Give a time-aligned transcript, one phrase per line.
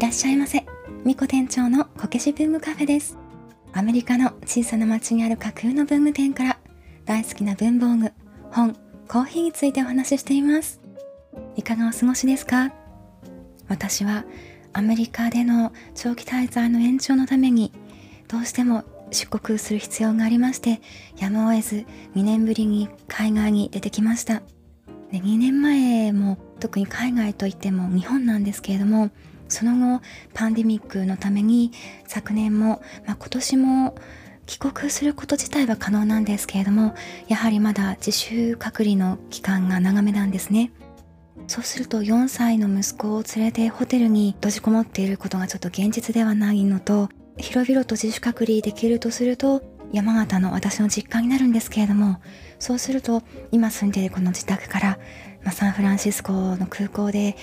[0.00, 0.64] いらっしゃいませ。
[1.04, 3.18] みこ店長のこけし文具カフェです。
[3.74, 6.58] アメリカの小さな町にある架空の文具店から
[7.04, 8.10] 大好きな文房具、
[8.50, 8.74] 本、
[9.06, 10.80] コーヒーについてお話ししています。
[11.54, 12.72] いかがお過ごしですか？
[13.68, 14.24] 私は
[14.72, 17.70] アメリカでの長期滞在の延長のために
[18.26, 20.80] どうしても出国する必要がありまして
[21.18, 24.40] やむを得ず2年ぶりに海外に出てきました
[25.12, 29.10] で2年前も特に海外といっても日本なんですけれども
[29.50, 30.02] その後
[30.34, 31.72] パンデミックのために
[32.06, 33.94] 昨年も、まあ、今年も
[34.46, 36.94] 帰国すること自体は可能なんですけれども
[37.28, 40.72] やはりまだ自主隔離の期間が長めなんですね。
[41.46, 47.08] そうすると4歳の息子を連れてホテルに閉じこもっていることがちょっと現実ではないのと
[47.38, 52.20] 広々と自主隔離できるとすると山形の私の実家になるんですけれども
[52.58, 54.98] そうすると今住んでいるこの自宅から、
[55.42, 57.36] まあ、サンフランシスコの空港で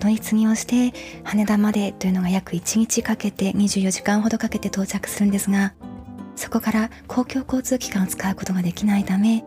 [0.00, 0.92] 乗り継ぎをして
[1.24, 5.74] 羽田までというのが約1日かけて24時間ほどかけて到着するんですが
[6.36, 9.44] そこから公共交通機関を使うことができないため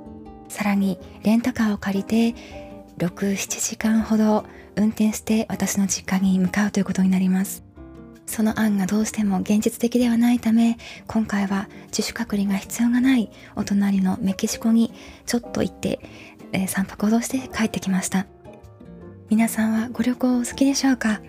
[0.47, 2.35] さらにレンタカーを借りて
[2.97, 7.63] 67時間ほど運転して私の実家に向かうということになります。
[8.25, 14.91] その案がどうしても現実的ではないため今回は自主隔離が必要がないお隣のメキシコに
[15.27, 15.99] ちょっと行って、
[16.51, 18.25] えー、3泊ほどして帰ってきました。
[19.29, 21.19] 皆さんはご旅行お好きでしょうか？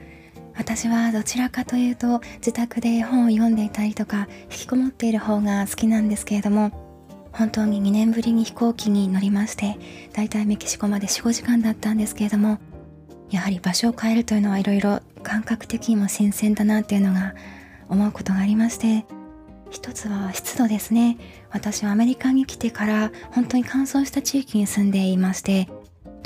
[0.54, 6.72] 私はどちらかというと自宅で本を読んでいたりとか引きこもっている方が好きなんですけれども
[7.32, 9.78] 本当に2年ぶりに飛行機に乗りまして
[10.12, 12.58] だいたいメキシコまで45時間だったんですけれども
[13.30, 17.34] やはり場所を変えるというのはいろいろ感覚的にも新鮮だなっていうのが
[17.88, 19.06] 思うことがありまして
[19.70, 21.18] 一つは湿度ですね。
[21.50, 25.68] 私はアメリカに来てから本当に乾燥した地域に住んでいまして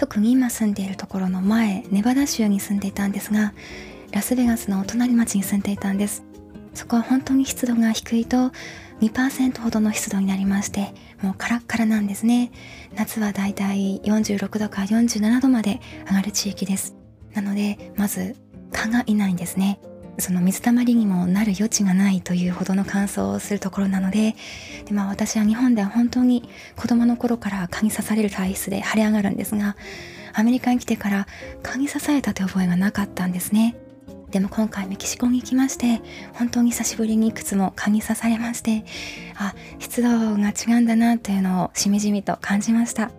[0.01, 3.53] 特に今住んでいるところの前ネバダ州に住んでいたんですが
[4.13, 6.25] ラスベガスのお隣町に住んでいたんです。
[6.73, 8.51] そこは本当に湿度が低いと
[9.03, 12.51] 2%ほどの湿度になりましてもうカラッカラなんですね。
[12.97, 16.97] 夏はだいたい46度から47度まで上がる地域です。
[17.35, 18.37] なのでまず
[18.73, 19.81] 蚊がいないんですね。
[20.21, 24.35] その水たまりにもなる余地がないというほどの乾燥をするところなので
[24.87, 29.77] で、まあ、私は日本では本当に子供の頃から蚊に刺される体質で腫れ上がるんですが
[30.33, 31.27] アメリカに来てから
[31.63, 33.77] 蚊に刺されたという覚えがなかったんですね。
[34.31, 36.01] でも今回メキシコに行きまして
[36.35, 38.85] 本当に久しぶりにいくつも蚊に刺されまして
[39.37, 43.11] あ湿度が違うんだなというのをしみじみと感じました。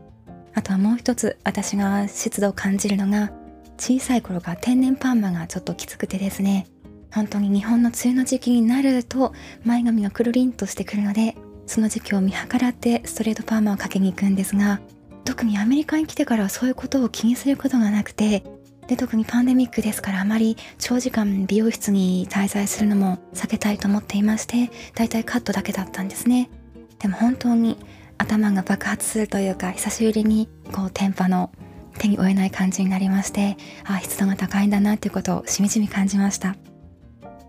[0.53, 3.31] あとはもう一つ私が湿度を感じるのが
[3.77, 6.67] 小さい頃から天然パーマがちょっときつくてですね。
[7.13, 9.33] 本当に日本の梅雨の時期になると
[9.63, 11.35] 前髪がくるりんとしてくるので
[11.67, 14.81] その時期を見計らってストレートパーマをかけに行くんですが
[15.23, 18.43] 特にアメリカに来てからはそういうことを気にすることがなくて
[18.87, 26.49] で特にパンデミックですからあまり長時間美容室に滞在するのも避けたいと思っていましてだいたいカットだけだったんですね。
[26.99, 27.77] でも本当に
[28.17, 31.51] 頭が爆発するというか久しぶりにこう天パの
[31.97, 36.55] 手に負えない感じになりましてあ湿度が高いんだなっていうことをしみじみ感じました。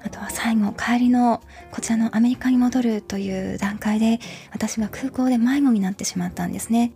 [0.05, 4.19] あとは最後帰りのこちらのアメリカに戻るという段階で
[4.53, 6.93] 私が空港で迷子になってしまったんですね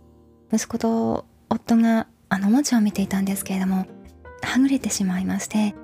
[0.51, 3.85] 息子と夫があのおもちゃを見ていたんですけれども
[4.41, 5.75] はぐれてしまいまして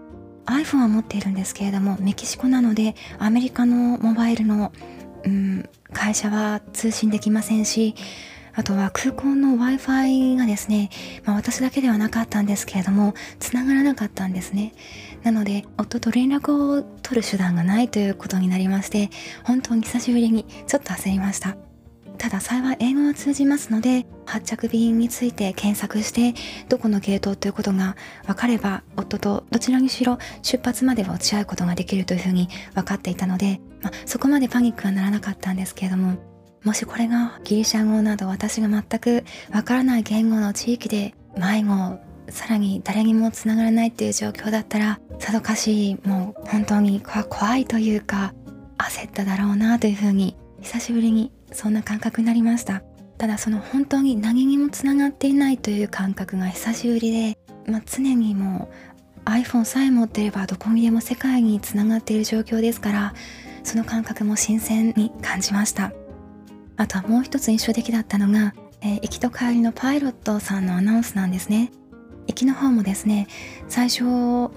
[0.46, 4.74] iPhone は持っているんですけれどもメキシコなのでアメリカのモバイルの、
[5.24, 7.96] うん、会社は通信できませんし
[8.56, 10.90] あとは空港の Wi-Fi がですね、
[11.24, 14.74] まあ、私だけではなかったんですけれども、繋がらなかったんですね。
[15.24, 19.10] なので、夫と連絡を取る手段がないということになりまして、
[19.44, 21.56] 本当に久しぶりにちょっと焦りました。
[22.18, 26.34] ただ幸い英語は通じますので、発着便について検索して、
[26.70, 27.96] どこのゲートということが
[28.26, 36.18] 分かれば、夫とどちらにしろ出発までは落ち合うことができるというふうに分かっていたので、まあ、そこまでパニックはならなかったんですけれども、
[36.64, 48.34] もしこれがギリシャ語など私が全くわからない言語の地域で迷子さらに誰にもつながらないっていう状況だったらさぞかしもう本当に怖いというか
[48.78, 52.84] 焦っただろうなというふうに久しぶりにそんな感覚になりました
[53.18, 57.38] ただその本当に何にもつながっていないという感覚が久しぶりで、
[57.72, 58.70] まあ、常にも
[59.26, 63.14] う iPhone さえ持ってればどこにでも世界につながっている状況ですから
[63.64, 65.94] その感覚も新鮮に感じました
[66.76, 71.72] あとはもう一つ印象的だったのが、えー、行きと帰りのパイロットさんのアナウンスなんですね。
[72.28, 73.28] 行きの方もですね、
[73.68, 74.04] 最初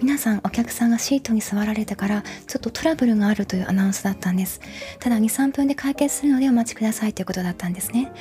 [0.01, 4.61] 皆さんお客さんがシートに座られてからちょっとトラブルがあるというアナウンスだったんです。
[5.01, 8.13] ただ2、3分で解決するのでお待ちくださいということだったんですね。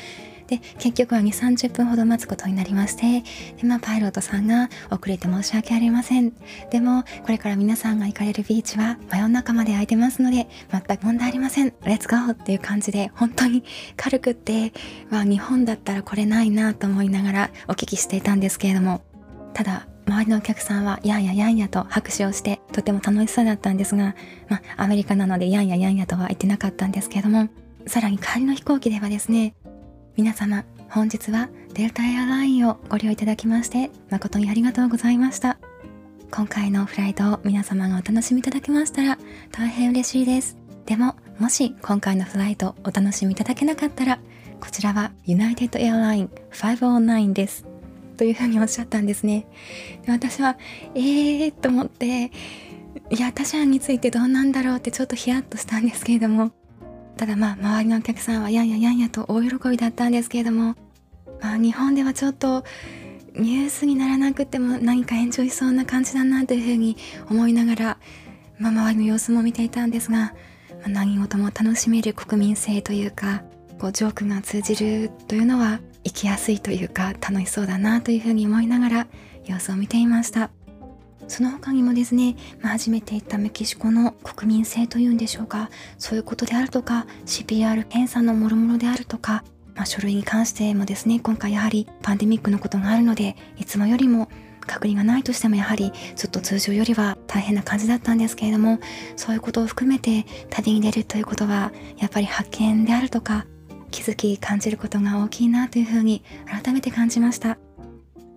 [0.47, 3.24] で結局は2 3 0分ほど待つことになりまして
[3.57, 6.33] で、まあ、パイロットさんが遅れて申し訳ありません
[6.69, 13.63] でもこれから皆さんが行かれるビーチは真夜中まで空いてますので全く問題ありませんレッツゴーっていう感じで本当に
[13.98, 14.74] 軽くって、
[15.09, 19.01] まあ、日本だったらこれないなと思いながらお聞きしていたんですけれども
[19.55, 24.13] ただ周りのお客さんはやんややんやと拍手をしてとても楽しそうだったんですが、
[24.49, 27.49] まあ、アメリカなのでやんややんやとは言ってなかったんですけれども
[27.87, 29.55] さらに帰りの飛行機ではですね
[30.17, 35.57] 皆様本日はデルタエアラインをご利用いただきまして誠にありがとうございました。
[36.31, 39.17] 今回のフライトを皆様がお楽しみいただけましたら
[39.51, 40.57] 大変嬉しいです。
[40.85, 44.19] でももし今回のフライトお楽しみいただけなかったら
[44.59, 47.75] こちらはユナイテッドエアライン509です。
[48.15, 49.45] というふうにおっしゃったんですね。
[50.06, 50.57] で私は
[50.95, 52.31] えーと思って
[53.09, 56.51] いや他者についてどうなんだろうってちょっとヒヤッとしたんですけれども。
[57.17, 60.75] ただまあ周りのお客さんはやんややんやと大喜びだったんですけれども。
[61.41, 62.63] まあ日本ではちょっと
[63.38, 66.95] ニュースにならなくても何か炎上しそうな感じだなというふうに
[67.29, 67.97] 思いながら、
[68.59, 70.33] まあ、周りの様子も見ていたんですが、ま
[70.85, 73.44] あ、何事も楽しめる国民性というか
[73.79, 79.07] こうジョークが通じるというのは生きやすいというか楽しそうだなというふうに思いながら
[79.43, 80.51] 様子を見ていました。
[81.27, 85.71] その他にもですね、まあ、初めて行ったメキシコの国民性というんでしょうか。
[85.97, 89.43] そういうことであるとか CPR 検査のもろもろであるとか、
[89.73, 94.29] まあ、書類に関してもですね今回やはりパンデミックのことがあるのでいつもよりも
[94.67, 98.79] 隔離がないとしてもやはりちょっと通常よりは大変な感じだったんですけれども
[99.15, 103.45] そういうことを含めて旅に出るということはやっぱり発見であるとか
[103.95, 107.57] 気づき感じることが大きいなというふうに改めて感じました。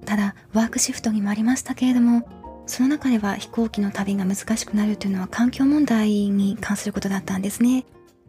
[0.06, 2.26] ただワークシフトにもありましたけれども
[2.66, 7.84] その中では飛行機の旅が難しくなるというのは環境問題に関することだったんですね。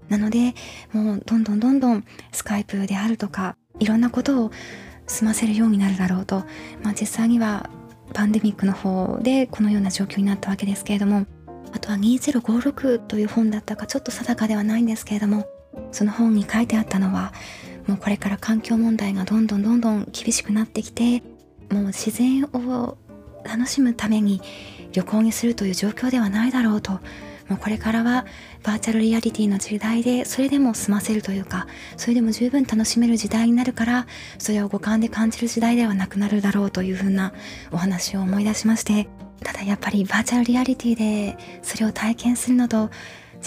[0.09, 0.55] なので
[0.91, 4.51] もうどんどんどんどんスカイプであるとかいろんなことを
[5.05, 6.45] 済ませるようになるだろうと、
[6.81, 7.69] まあ、実際には
[8.11, 11.27] パンデミックの方でこのような状況になったわけですけれども
[11.71, 15.45] あとは2056という本だったかちょっと定かではないんですけれども
[15.91, 17.33] その本に書いてあったのは
[17.87, 21.23] もうこれから環境問題がどんどんどんどん厳しくなってきて
[21.71, 22.97] もう自然を
[23.43, 24.41] 楽しむために
[24.93, 26.99] 旅行にするという状況ではないだろうと
[27.49, 28.25] もうこれからは
[28.63, 31.67] バーチャルリアリティの時代でそれでも済ませるというか
[31.97, 34.07] それでも十分楽しめる時代になるから
[34.37, 37.33] それを五感で感じる時代ではなくなるだろうというふうな
[37.71, 39.09] お話を思い出しまして
[39.43, 42.91] ただやっぱりバーチャルリアリティでそれを体験するのと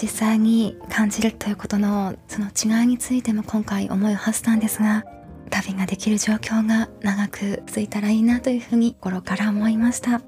[0.01, 5.05] 実際に感じるということのその違いについても今回思いを馳せたんですが
[5.49, 10.21] 旅ができる状況が長く続いたらいいなというふうに心から思いました。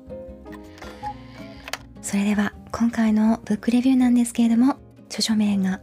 [2.01, 4.77] それでは今回のブックレビューなんですけれども
[5.07, 5.81] 著書名が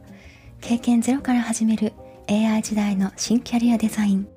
[0.61, 1.93] 経験ゼロから始める
[2.29, 4.29] AI 時代の新キャリアデザイン。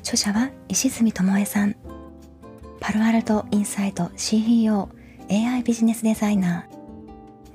[0.00, 1.74] 著者は石住智恵さん。
[2.78, 4.88] パルアルトインサイト CEO
[5.28, 6.75] AI ビジネスデザイナー。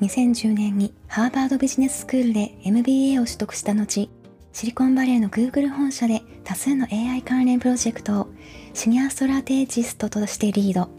[0.02, 4.10] 2010年にハーバードビジネススクールで MBA を取得した後、
[4.52, 8.28] シリコンバレーの Google 本社で多数の AI 関連プロジェクトを
[8.74, 10.90] シニアストラテジストとしてリード。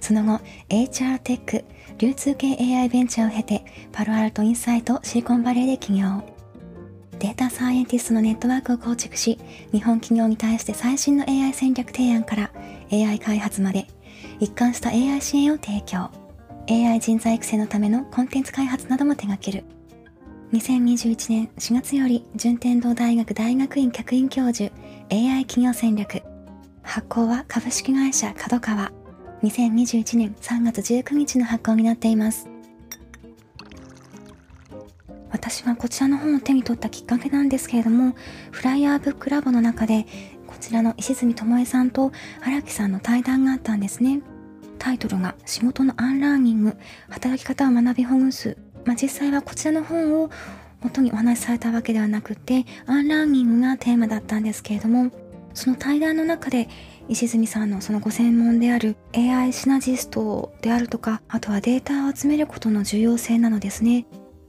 [0.00, 0.40] その後、
[0.70, 1.64] HR テック、
[1.98, 6.22] 流通系 AI ベンチャーを経て、パルアルトインサイトシリコンバレーで起業。
[7.18, 9.38] データサイエンティストのネットワークを構築し、
[9.72, 12.50] 日本企業に対して最新の AI 戦略提案から
[12.90, 13.86] AI 開発まで、
[14.40, 16.17] 一貫した AI 支援を提供。
[16.70, 19.64] AI 人材育成のためのコンテンツ開発なども手掛ける。
[20.52, 24.70] 2021年4月より順天堂大学大学院客員教授
[25.10, 26.22] AI 企業戦略。
[26.82, 28.92] 発行は株式会社角川。
[29.42, 32.48] 2021年3月19日の発行になっています。
[35.30, 38.14] 私はこちらの本を手に取ったきっかけなんですけれども、
[38.50, 40.04] フライヤーブックラボの中で、
[40.46, 42.12] こちらの石角友愛さんと
[42.42, 44.20] 荒木さんの対談があったんですね。
[44.78, 46.76] タイトルが仕事のアンラーニング、
[47.10, 48.56] 働き方を学びほぐす。
[48.84, 50.30] まあ、実際はこちらの本を
[50.80, 55.10] 元にお話しされたわけではなくて、アンラーニングがテーマだったんですけれども、
[55.54, 56.68] その対談の中で
[57.08, 64.06] 石角さんのそのご専門である AI シナジストであるとか、あとはデータを集めることの重要性なのですね。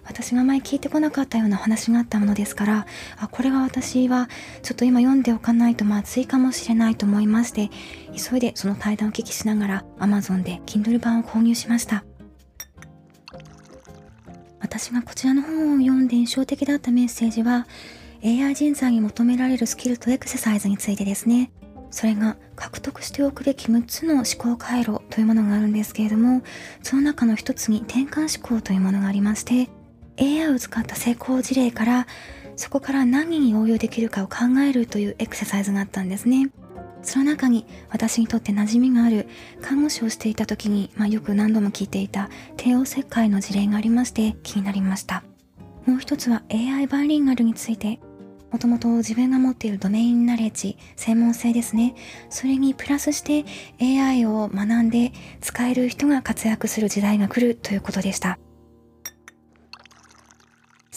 [0.10, 2.88] 私が前聞いてこなかったような話があったものですから、
[3.18, 4.28] あ、これは私は
[4.64, 7.70] ちょっと今読んでおかないとまずいかもしれないと思いまして、
[8.18, 12.04] 急いでその対談を聞きしながら Amazon で Kindle 版を購入しました。
[14.60, 17.68] 私がこちらの本を読んで印象的だったメッセージは、
[18.24, 21.52] AI 人材に求められるスキルとエクササイズについてですね。
[21.92, 26.42] それが獲得しておくべき6つの思考回路というものがあるんですけれども、
[26.84, 29.70] その中の一つに転換思考というものがありまして、
[30.20, 32.08] AI を使った成功事例から
[32.56, 36.50] そこから何に応用できるかを考えるというエクササイズがあったんですね。
[37.02, 39.28] その中に私にとって馴染みがある
[39.62, 45.24] 看護師をしていた時に、まあ、よく何度も聞いていた帝王切開の事例がありまして気になりました。
[45.86, 48.00] もう一つは AI バイリンガルについて
[48.52, 51.96] もともと自分が持っているドメインナレッジ、専門性ですね。
[52.30, 53.46] それにプラスして
[53.80, 58.40] AI を学んで使える人が活躍する時代が来るということでした。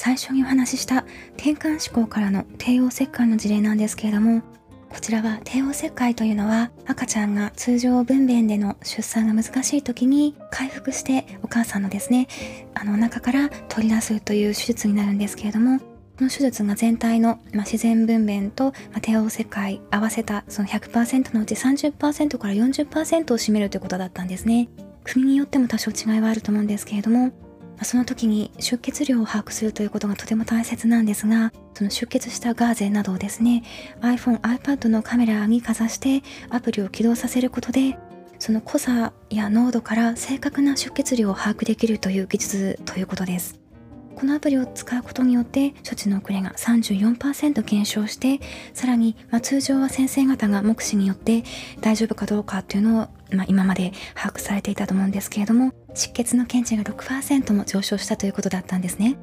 [0.05, 1.05] 最初にお話しした
[1.37, 4.43] 転換思考からの帝王切開の事例なんですけれども、
[4.89, 12.27] こちらは帝王切開というのは赤ちゃんが通常分娩での出産が難しい時に回復してお母さんのですね、
[12.75, 15.85] あの中から取り出すという手術になるんですけれども、こ
[16.19, 24.69] の手術が全体の、まあ、自然分娩と、まあ、帝王切開合わせたその100%のうち30%から40%を占めるということだったんですね。
[25.05, 27.31] 国によっても多少違いはあると思うんですけれども、
[27.85, 33.63] その時に出血量を把握するということがとても大切なんですが、その出血したガーゼなどをですね、
[34.01, 37.99] iPhone、iPad のカメラにかざしてアプリを起動させることで、
[38.39, 43.63] その濃さや濃度から正確な出血量を把握できるという技術ということです。
[44.17, 48.41] このアプリを使うことによって処置の遅れが34%減少して
[48.75, 51.43] さらに、まあ、通常は先生方が目視によって
[51.81, 59.17] 大丈夫かどうかっていうのを、まあ、今まで把握されていたと思うんですけれども出血の検知が6%も上昇したということだったんですね。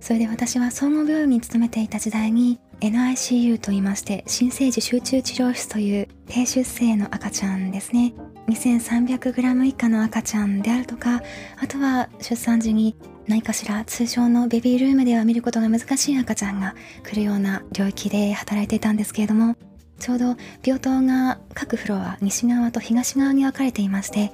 [0.00, 8.14] それで私は総合病院に勤めていた時代に NICU と言いまして新生児集中治療室という低出生の赤ちゃんですね
[8.46, 11.22] 2300g 以下の赤ちゃんであるとか
[11.60, 12.96] あとは出産時に
[13.26, 16.74] 何かしら通常のベビールームでは見ることが難しい赤ちゃんが
[17.04, 19.56] 来るような領域で働いていたんですけれども
[19.98, 24.32] ちょうど病棟が各フロア西側と東側に分かれていまして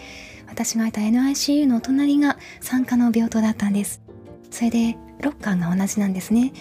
[0.48, 4.02] 私がいた NICU の隣が産科の病棟だったんです。
[4.50, 6.52] それでロッカーが同じなんですね。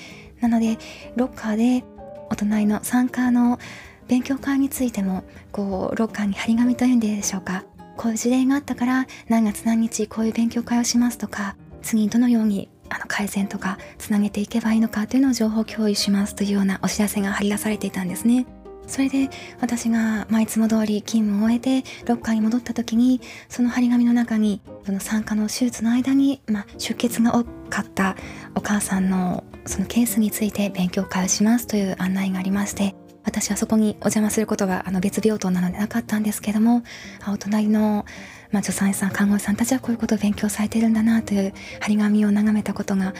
[0.41, 0.77] なので
[1.15, 1.85] ロッカーで
[2.29, 3.59] お隣の産科の
[4.07, 7.65] 勉強会についてもこうロッカーに張り紙というんでしょうか。
[7.95, 18.47] こういう事例があったから何月何日こういう勉強会をしますとか次どのようにあの改善とかつなげていけばいいのかというのを情報共有しますというようなお知らせが張り出されていたんですね。
[18.87, 28.15] それで私が、まあ、いつも通り勤務を終えてロッカーに戻った時にその張り紙の中にその産科の手術の間に、まあ、出血が多かった
[28.55, 36.83] お母さんのそのケースについて勉強会をしますという案内がありまして私はそこにお邪魔することがあの別病棟なのでなかったんですけども
[37.27, 38.05] お隣の、
[38.51, 43.13] まあ、助産師さん看護師さんたちはこういうことを勉強されてるんだなという張り紙を眺めたことが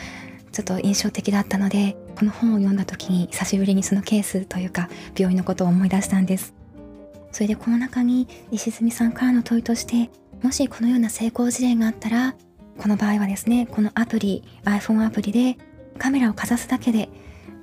[0.54, 6.54] ちょっと印象的だったのでこの本を読んだ時に久しぶりにそのケースというか病院のことを思い出したんです。
[7.32, 10.12] それでこの中に石積さんからの問いとして
[10.44, 12.36] もしこのような成功事例があったら
[12.78, 15.58] この場合はですねこのアプリ iPhone アプリで
[15.98, 17.10] カメラをかざすだけで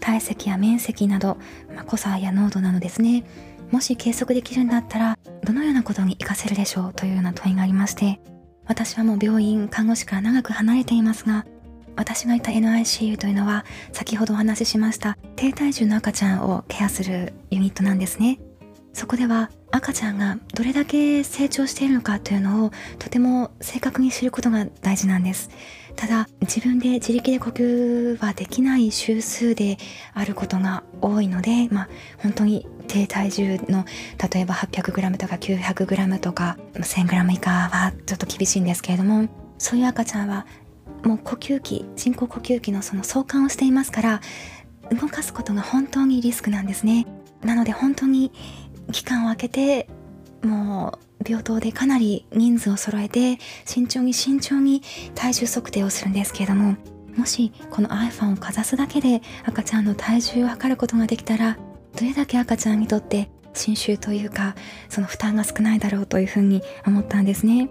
[0.00, 1.36] 体積や面積など、
[1.72, 3.24] まあ、濃さや濃度などですね
[3.70, 8.20] もし計測できるんだったらどのようなことに活かせるでしょうというような問いがありまして
[8.66, 11.46] 私はもう病院看護師から長く離れていますが
[12.00, 18.40] 私がいた NICU というのは先ほどお話ししました低体重の赤ちゃんをケアするユニットなんですね。
[18.94, 25.50] そこでは赤ちゃんがどれだけ成長しているのかというのをとても正確に知ることが大事なんです。
[25.94, 29.76] ただ自分で自力で呼吸はできない周数で
[30.14, 33.84] あることが多いのでまあ本当に低体重の
[34.32, 39.28] 例えば 800g とか 900g とか 1000g 以下はちょっと厳しいんですけれども
[39.58, 40.46] そういう赤ちゃんは
[41.04, 44.20] もう呼吸器人工呼吸器のその相関をしていますから
[44.90, 47.06] 動かすことが本当にリスクなんですね。
[47.42, 48.32] なので本当に
[48.92, 49.88] 期間を空けて
[50.42, 54.82] もう病棟でかなり人数を揃えて慎重に慎重に
[55.14, 56.76] 体重測定をするんですけれども
[57.16, 61.58] もしこの iPhone をかざすだけで赤ちゃんの体重を測ることができたら
[61.98, 64.54] どれだけ赤ちゃんにとって侵襲というか
[64.88, 67.68] その負担が少ないだろうというふうに思ったんですね。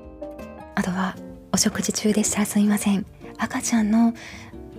[0.76, 1.16] あとは
[1.52, 3.06] お食事中でしたらすみません。
[3.40, 4.14] 赤ちゃんの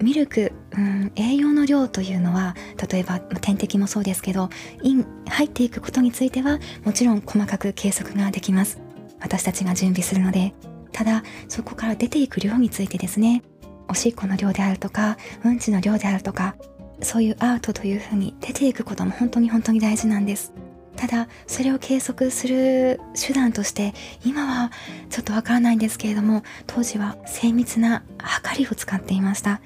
[0.00, 2.54] ミルク、うん、栄養の量というのは
[2.90, 4.48] 例えば点滴もそうですけど
[4.82, 8.80] イン入っていくことについてはもちろん細かく計測ができます。
[9.20, 10.54] 私たちが準備するので。
[10.92, 13.42] ただそこから出ていく量についてですね。
[13.88, 16.54] おしっこの量であるとかうんちの量であるとか
[17.02, 20.52] そういうアートというふうに出ていくことも本当に本当に大事なんです。
[21.00, 24.70] ただそれを計測する手段として今は
[25.08, 29.62] ちょっとわからないんですけれども当時は精密な測りを使っていました。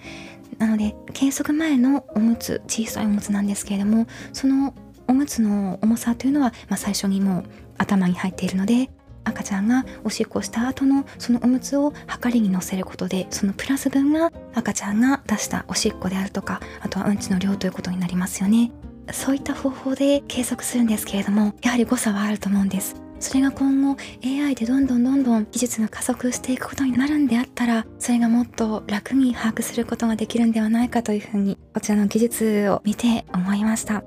[0.58, 4.72] なので計測前のおむつ小さいおむつなんですけれどもその
[5.08, 7.44] おむつの重さというのは、まあ、最初にもう
[7.78, 8.88] 頭に入っているので
[9.24, 18.70] 赤ちゃんがおしっこした後のそのおむつをはかりに乗せることでそのプラス分が赤ちゃんが出したおしっこであるとかあとはうんちの量ということになりますよね。
[19.12, 22.96] そういった方法で計測するんですけれどもやはり誤差はあると思うんです。
[23.20, 34.04] それが今後 AI でどんどんどんどん技術が加速していくことになるんであったらそれがもっと楽に把握することができるんではないかというふうにこちらの技術を見て思いました。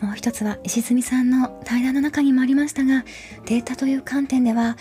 [0.00, 3.04] もう一つは石積さんの対談の中にもありましたが
[3.46, 4.76] データという観点では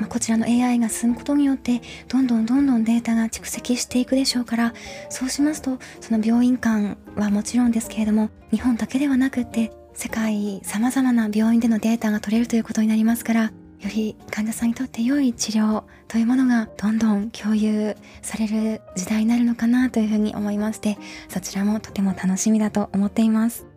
[0.00, 4.74] まあ、こちらの AI が進むことによってどんどんどんどんデータが蓄積していくでしょうから
[5.10, 23.69] そうしますとその病院間はもちろんですけれども日本だけではなくって世界様々な病院でのデータが取れるということになりますからより患者さんにとって良い治療というものがどんどん共有される時代になるのかなというふうに思いましてそちらもとても楽しみだと思っています。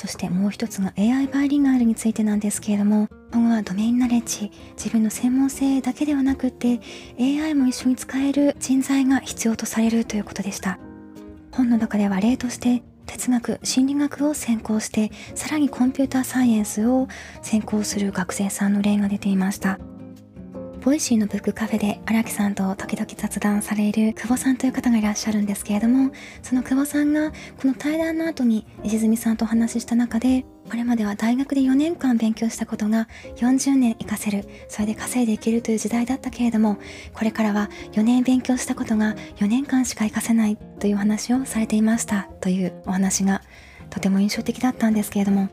[0.00, 6.80] そしてもう一つが AI バイリンガルについてなんですけれども今後はドメインナレッジ自分の専門性だけではなくって
[7.18, 10.78] AI も一緒に使える人材が必要とされるということでした。
[11.52, 17.06] 本の中では例として哲学心理学を専攻してさらにコンピューターサイエンスを
[17.42, 19.78] 専攻する学生さんの例が出ていました。
[20.82, 26.10] ボイシーのブックカフェで荒木さんと時々雑談される久保さんという方がいらっしゃるんですけれども
[26.42, 36.78] その久保さんがこの対談の後に石角さんとお話しした中でこれまでは大学で4年間勉強したことが40年活かせるそれで稼いでいけるという時代だったけれども
[37.12, 43.42] これからは4年勉強したことが4年間しか活かせないというお話をされていましたというお話が
[43.90, 45.50] とても印象的だったんですけれども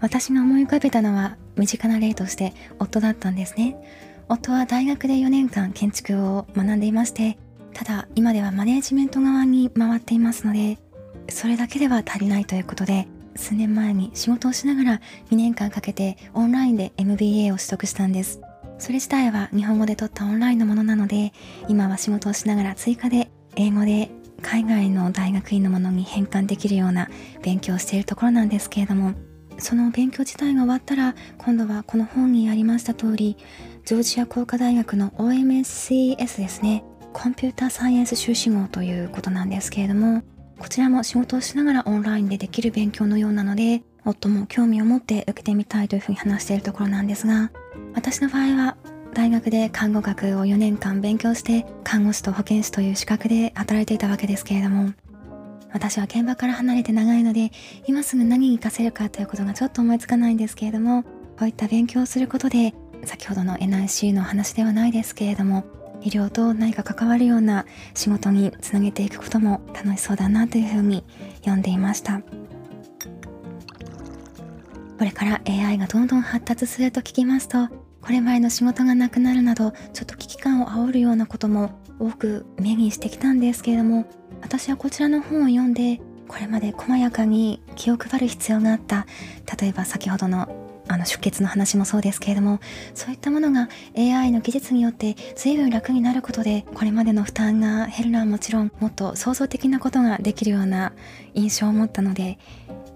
[0.00, 3.76] 私が思い浮かべたのは身近な例として夫だったんですね。
[4.28, 7.38] 夫は大学で4年間建築を学んでいまして
[7.72, 10.78] ただ今ではマネージメント側に回っていますので
[11.28, 15.00] それだけでは足りないということで数年前に仕事をしながら
[15.30, 18.40] 2年間かけてオンラインで MBA を取得したんです。
[18.78, 21.32] それ自体は日本語で取ったオンラインのものなので
[21.68, 24.10] 今は仕事をしながら追加で英語で
[24.42, 27.08] 海外の大学院のものに変換できるような
[27.42, 29.14] 勉強をしているところなんですけれども
[29.58, 33.36] その勉強自体が終わったら今度はこの本にありました通り
[33.84, 40.22] ジョージア工科大学の OMSCS ですねコンピューターサイエンス修士号ということなんですけれども
[40.58, 47.50] こちらも仕事をしながらオンラインでできる勉強のようなので夫も興味を持って受けてみたいというふうに話しているところなんですが
[47.94, 48.76] 私の場合は
[49.14, 54.92] 大学で看護学を4年間勉強して看護師と保健師という資格で働いていたわけですけれども
[55.74, 57.50] 私は現場から離れて長いので
[57.86, 65.64] 今すぐ何に活かせるかということがちょっと思いつかないんですけれどもこういった勉強をすることで先ほどの NIC の話ではないですけれども
[66.00, 71.04] 医療と何か関わるような仕事につなげていくことも楽しそうだなというふうに
[71.38, 72.22] 読んでいました。
[74.98, 77.68] これから AI がどんどん発達すると聞きますと
[78.00, 84.06] これまでの仕事がなくなるなどちょっと危機感を煽るようなことも多く目にしてきたんですけれども
[84.42, 89.06] 私はこちらの本を読んでこれまで細やかに気を配る必要があった。
[89.60, 92.60] 例えば先ほどのあの出血の話もそうですけれども
[92.92, 100.92] そういったものが AI の技術によって随分楽になることでこれまでの負担が減るのはもちろんもっと創造的なことができるような
[101.32, 102.38] 印象を持ったので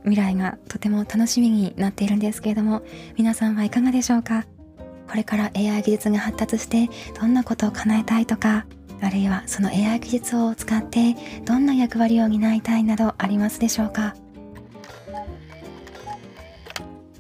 [0.05, 2.83] 未来がとても楽しみになっているんですけれども
[3.17, 4.45] 皆さんはいかがでしょうか？
[5.09, 8.67] これから AI 技術が発達してどんなことを叶えたいとか
[9.01, 14.15] あるいはその AI 技術を使ってどんな役割を担いたいなどありますでしょうか？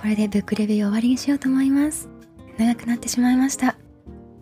[0.00, 2.08] これでブックレビュー終わりにしようと思います。
[2.56, 3.76] 長くなってしまいました。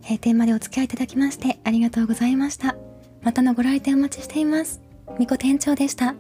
[0.03, 2.77] 閉店までお付き合いいただきましてありがとうございました。
[3.23, 4.81] またのご来店お待ちしています。
[5.19, 6.15] みこ店長でした。